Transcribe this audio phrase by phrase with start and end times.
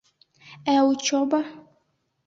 [0.73, 1.45] Ә учеба?!